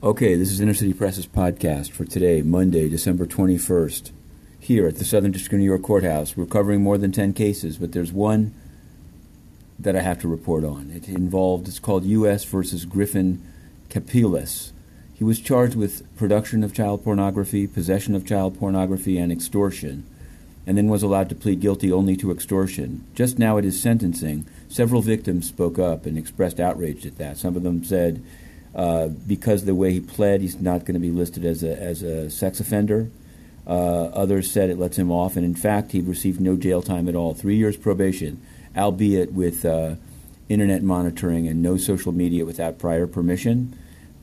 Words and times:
Okay, 0.00 0.36
this 0.36 0.52
is 0.52 0.60
Inner 0.60 0.74
City 0.74 0.92
Press's 0.92 1.26
podcast 1.26 1.90
for 1.90 2.04
today, 2.04 2.40
Monday, 2.42 2.88
December 2.88 3.26
21st. 3.26 4.12
Here 4.60 4.86
at 4.86 4.94
the 4.94 5.04
Southern 5.04 5.32
District 5.32 5.54
of 5.54 5.58
New 5.58 5.64
York 5.64 5.82
Courthouse, 5.82 6.36
we're 6.36 6.46
covering 6.46 6.84
more 6.84 6.96
than 6.98 7.10
10 7.10 7.32
cases, 7.32 7.78
but 7.78 7.90
there's 7.90 8.12
one 8.12 8.54
that 9.76 9.96
I 9.96 10.02
have 10.02 10.20
to 10.20 10.28
report 10.28 10.62
on. 10.62 10.92
It 10.94 11.08
involved, 11.08 11.66
it's 11.66 11.80
called 11.80 12.04
U.S. 12.04 12.44
versus 12.44 12.84
Griffin 12.84 13.42
Kapelus. 13.90 14.70
He 15.14 15.24
was 15.24 15.40
charged 15.40 15.74
with 15.74 16.06
production 16.16 16.62
of 16.62 16.72
child 16.72 17.02
pornography, 17.02 17.66
possession 17.66 18.14
of 18.14 18.24
child 18.24 18.56
pornography, 18.56 19.18
and 19.18 19.32
extortion, 19.32 20.06
and 20.64 20.78
then 20.78 20.86
was 20.86 21.02
allowed 21.02 21.28
to 21.30 21.34
plead 21.34 21.58
guilty 21.58 21.90
only 21.90 22.16
to 22.18 22.30
extortion. 22.30 23.04
Just 23.16 23.36
now 23.36 23.58
at 23.58 23.64
his 23.64 23.82
sentencing, 23.82 24.46
several 24.68 25.02
victims 25.02 25.48
spoke 25.48 25.76
up 25.76 26.06
and 26.06 26.16
expressed 26.16 26.60
outrage 26.60 27.04
at 27.04 27.18
that. 27.18 27.36
Some 27.36 27.56
of 27.56 27.64
them 27.64 27.82
said, 27.82 28.22
uh, 28.78 29.08
because 29.08 29.62
of 29.62 29.66
the 29.66 29.74
way 29.74 29.92
he 29.92 29.98
pled, 29.98 30.40
he's 30.40 30.60
not 30.60 30.84
going 30.84 30.94
to 30.94 31.00
be 31.00 31.10
listed 31.10 31.44
as 31.44 31.64
a, 31.64 31.76
as 31.76 32.02
a 32.02 32.30
sex 32.30 32.60
offender. 32.60 33.10
Uh, 33.66 34.04
others 34.14 34.48
said 34.48 34.70
it 34.70 34.78
lets 34.78 34.96
him 34.96 35.10
off, 35.10 35.34
and 35.34 35.44
in 35.44 35.56
fact, 35.56 35.90
he 35.90 36.00
received 36.00 36.40
no 36.40 36.54
jail 36.54 36.80
time 36.80 37.08
at 37.08 37.16
all. 37.16 37.34
Three 37.34 37.56
years 37.56 37.76
probation, 37.76 38.40
albeit 38.76 39.32
with 39.32 39.64
uh, 39.64 39.96
internet 40.48 40.84
monitoring 40.84 41.48
and 41.48 41.60
no 41.60 41.76
social 41.76 42.12
media 42.12 42.44
without 42.44 42.78
prior 42.78 43.08
permission. 43.08 43.76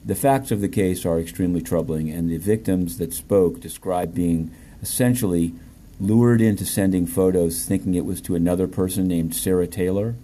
The 0.05 0.15
facts 0.15 0.51
of 0.51 0.61
the 0.61 0.69
case 0.69 1.05
are 1.05 1.19
extremely 1.19 1.61
troubling, 1.61 2.09
and 2.09 2.29
the 2.29 2.37
victims 2.37 2.97
that 2.97 3.13
spoke 3.13 3.59
described 3.59 4.15
being 4.15 4.51
essentially 4.81 5.53
lured 5.99 6.39
into 6.39 6.65
sending 6.65 7.05
photos 7.05 7.65
thinking 7.65 7.93
it 7.93 8.05
was 8.05 8.21
to 8.21 8.35
another 8.35 8.67
person 8.67 9.05
named 9.05 9.35
Sarah 9.35 9.67
Taylor. 9.67 10.15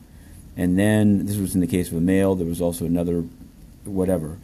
And 0.56 0.80
then, 0.80 1.26
this 1.26 1.38
was 1.38 1.54
in 1.54 1.60
the 1.60 1.68
case 1.68 1.92
of 1.92 1.98
a 1.98 2.02
male, 2.02 2.34
there 2.36 2.48
was 2.48 2.62
also 2.62 2.86
another 2.86 3.26
whatever. 3.86 4.38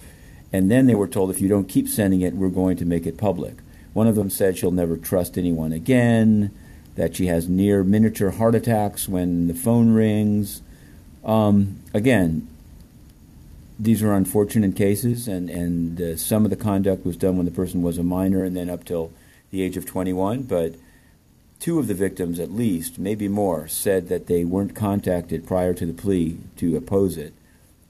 And 0.52 0.72
then 0.72 0.86
they 0.86 0.96
were 0.96 1.08
told, 1.08 1.30
if 1.30 1.42
you 1.42 1.50
don't 1.50 1.68
keep 1.68 1.88
sending 1.88 2.22
it, 2.22 2.34
we're 2.34 2.50
going 2.50 2.78
to 2.78 2.86
make 2.86 3.06
it 3.06 3.18
public. 3.18 3.56
One 3.94 4.08
of 4.08 4.16
them 4.16 4.30
said 4.30 4.58
she'll 4.58 4.72
never 4.72 4.98
trust 4.98 5.38
anyone 5.38 5.74
again, 5.74 6.52
that 6.96 7.16
she 7.16 7.28
has 7.28 7.50
near 7.50 7.84
miniature 7.84 8.32
heart 8.32 8.56
attacks 8.56 9.08
when 9.10 9.48
the 9.48 9.54
phone 9.54 9.94
rings. 9.94 10.62
Um, 11.24 11.80
again, 11.94 12.48
these 13.80 14.02
are 14.02 14.14
unfortunate 14.14 14.76
cases, 14.76 15.28
and, 15.28 15.50
and 15.50 16.02
uh, 16.02 16.18
some 16.18 16.44
of 16.44 16.50
the 16.50 16.56
conduct 16.56 17.06
was 17.06 17.18
done 17.18 17.38
when 17.38 17.46
the 17.46 17.52
person 17.52 17.82
was 17.82 17.98
a 17.98 18.04
minor 18.04 18.44
and 18.44 18.56
then 18.56 18.70
up 18.70 18.86
till 18.86 19.12
the 19.52 19.62
age 19.62 19.78
of 19.78 19.86
21. 19.86 20.44
But 20.44 20.76
two 21.60 21.78
of 21.78 21.88
the 21.88 21.94
victims, 21.94 22.40
at 22.40 22.52
least, 22.52 22.98
maybe 22.98 23.28
more, 23.28 23.68
said 23.68 24.08
that 24.10 24.28
they 24.28 24.44
weren't 24.44 24.76
contacted 24.76 25.46
prior 25.46 25.74
to 25.76 25.86
the 25.86 25.94
plea 25.94 26.38
to 26.58 26.76
oppose 26.76 27.18
it 27.18 27.34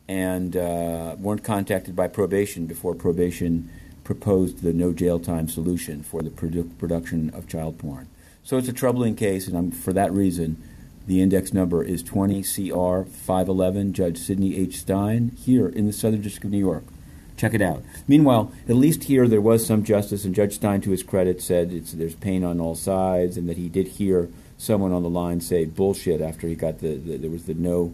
and 0.08 0.56
uh, 0.56 1.16
weren't 1.20 1.44
contacted 1.44 1.96
by 1.96 2.08
probation 2.08 2.66
before 2.66 2.96
probation 2.96 3.70
proposed 4.04 4.62
the 4.62 4.72
no 4.72 4.94
jail 4.94 5.20
time 5.20 5.50
solution 5.50 6.02
for 6.02 6.22
the 6.22 6.30
produ- 6.30 6.78
production 6.78 7.30
of 7.32 7.48
child 7.48 7.78
porn. 7.78 8.08
So 8.44 8.58
it's 8.58 8.70
a 8.70 8.74
troubling 8.74 9.16
case, 9.16 9.48
and 9.48 9.58
I'm, 9.58 9.72
for 9.72 9.92
that 9.92 10.14
reason, 10.14 10.64
the 11.06 11.22
index 11.22 11.54
number 11.54 11.84
is 11.84 12.02
20 12.04 12.42
CR 12.44 13.02
511, 13.10 13.94
Judge 13.94 14.18
Sidney 14.18 14.58
H. 14.58 14.80
Stein, 14.80 15.32
here 15.38 15.68
in 15.68 15.86
the 15.86 15.94
Southern 15.94 16.22
District 16.22 16.46
of 16.46 16.52
New 16.52 16.58
York. 16.58 16.84
Check 17.36 17.54
it 17.54 17.62
out. 17.62 17.84
Meanwhile, 18.08 18.52
at 18.68 18.76
least 18.76 19.04
here 19.04 19.28
there 19.28 19.42
was 19.42 19.66
some 19.66 19.84
justice, 19.84 20.24
and 20.24 20.34
Judge 20.34 20.56
Stein, 20.56 20.80
to 20.82 20.92
his 20.92 21.04
credit, 21.04 21.42
said 21.42 21.70
there's 21.72 22.16
pain 22.16 22.44
on 22.44 22.62
all 22.62 22.76
sides, 22.76 23.36
and 23.36 23.50
that 23.50 23.58
he 23.58 23.68
did 23.68 23.88
hear 23.88 24.30
someone 24.58 24.92
on 24.92 25.04
the 25.04 25.10
line 25.10 25.40
say 25.40 25.66
bullshit 25.66 26.20
after 26.20 26.48
he 26.48 26.56
got 26.56 26.80
the, 26.80 26.96
the 26.96 27.18
there 27.18 27.30
was 27.30 27.46
the 27.46 27.54
no 27.54 27.94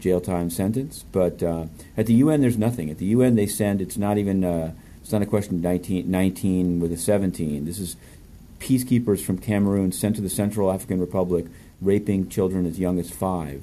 jail 0.00 0.20
time 0.20 0.50
sentence. 0.50 1.04
But 1.12 1.42
uh, 1.42 1.66
at 1.96 2.06
the 2.06 2.14
UN, 2.14 2.40
there's 2.40 2.58
nothing. 2.58 2.90
At 2.90 2.98
the 2.98 3.06
UN, 3.06 3.36
they 3.36 3.46
send. 3.46 3.80
It's 3.80 3.96
not 3.96 4.18
even. 4.18 4.44
Uh, 4.44 4.72
it's 5.00 5.12
not 5.12 5.22
a 5.22 5.26
question 5.26 5.56
of 5.56 5.62
19, 5.62 6.10
19 6.10 6.78
with 6.78 6.92
a 6.92 6.96
17. 6.96 7.64
This 7.64 7.78
is 7.78 7.96
peacekeepers 8.60 9.24
from 9.24 9.38
Cameroon 9.38 9.90
sent 9.90 10.14
to 10.16 10.22
the 10.22 10.28
Central 10.28 10.70
African 10.70 11.00
Republic, 11.00 11.46
raping 11.80 12.28
children 12.28 12.66
as 12.66 12.78
young 12.78 12.98
as 12.98 13.10
five, 13.10 13.62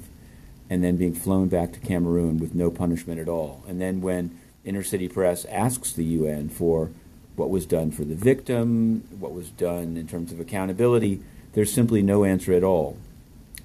and 0.68 0.82
then 0.82 0.96
being 0.96 1.14
flown 1.14 1.48
back 1.48 1.72
to 1.72 1.78
Cameroon 1.80 2.38
with 2.38 2.54
no 2.54 2.70
punishment 2.70 3.20
at 3.20 3.28
all. 3.28 3.64
And 3.68 3.80
then 3.80 4.00
when 4.00 4.36
Inner 4.64 4.82
City 4.82 5.08
Press 5.08 5.44
asks 5.46 5.92
the 5.92 6.04
UN 6.04 6.48
for 6.48 6.90
what 7.36 7.50
was 7.50 7.64
done 7.64 7.92
for 7.92 8.04
the 8.04 8.16
victim, 8.16 9.04
what 9.18 9.32
was 9.32 9.50
done 9.50 9.96
in 9.96 10.08
terms 10.08 10.32
of 10.32 10.40
accountability, 10.40 11.22
there's 11.54 11.72
simply 11.72 12.02
no 12.02 12.24
answer 12.24 12.52
at 12.52 12.64
all. 12.64 12.98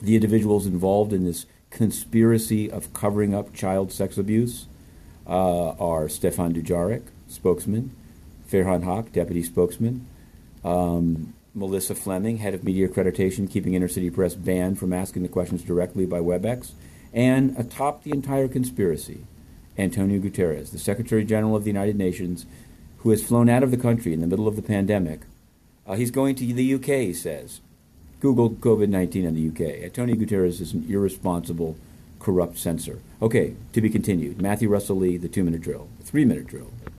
The 0.02 0.16
individuals 0.16 0.66
involved 0.66 1.12
in 1.12 1.26
this 1.26 1.46
conspiracy 1.74 2.70
of 2.72 2.94
covering 2.94 3.34
up 3.34 3.52
child 3.54 3.92
sex 3.92 4.18
abuse 4.18 4.68
uh, 5.28 5.70
are 5.72 6.08
Stefan 6.08 6.54
Dujarric, 6.54 7.04
spokesman, 7.28 7.96
Farhan 8.50 8.84
Haq, 8.84 9.12
deputy 9.12 9.42
spokesman, 9.42 10.06
um, 10.64 11.34
Melissa 11.56 11.96
Fleming, 11.96 12.38
head 12.38 12.54
of 12.54 12.64
media 12.64 12.88
accreditation, 12.88 13.50
keeping 13.50 13.74
Inner 13.74 13.88
City 13.88 14.12
Press 14.12 14.36
banned 14.36 14.78
from 14.78 14.94
asking 14.94 15.24
the 15.24 15.30
questions 15.30 15.64
directly 15.64 16.06
by 16.06 16.20
WebEx, 16.20 16.72
and 17.12 17.58
atop 17.58 18.04
the 18.04 18.12
entire 18.12 18.48
conspiracy, 18.48 19.26
Antonio 19.78 20.20
Guterres, 20.20 20.72
the 20.72 20.80
Secretary 20.80 21.26
General 21.26 21.56
of 21.56 21.64
the 21.64 21.70
United 21.72 21.96
Nations, 21.96 22.46
who 22.98 23.10
has 23.10 23.24
flown 23.24 23.50
out 23.50 23.64
of 23.64 23.72
the 23.72 23.78
country 23.78 24.14
in 24.14 24.22
the 24.22 24.28
middle 24.28 24.48
of 24.48 24.56
the 24.56 24.62
pandemic. 24.62 25.22
Uh, 25.88 25.96
he's 25.96 26.12
going 26.12 26.36
to 26.36 26.54
the 26.54 26.74
UK, 26.76 26.86
he 26.86 27.14
says, 27.14 27.62
Google 28.24 28.52
COVID 28.52 28.88
19 28.88 29.26
in 29.26 29.36
the 29.36 29.50
UK. 29.50 29.92
Tony 29.92 30.16
Guterres 30.16 30.62
is 30.62 30.72
an 30.72 30.86
irresponsible, 30.88 31.76
corrupt 32.20 32.58
censor. 32.58 33.00
Okay, 33.22 33.54
to 33.74 33.82
be 33.82 33.90
continued. 33.90 34.42
Matthew 34.42 34.70
Russell 34.70 34.96
Lee, 34.96 35.18
the 35.18 35.28
two 35.28 35.44
minute 35.44 35.60
drill, 35.60 35.90
three 36.02 36.24
minute 36.24 36.48
drill. 36.48 36.72